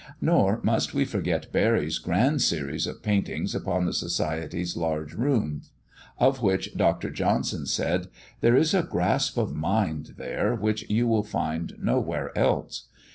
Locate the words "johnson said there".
7.11-8.55